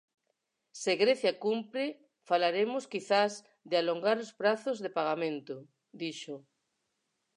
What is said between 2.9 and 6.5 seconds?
quizás de alongar os prazos de pagamento", dixo.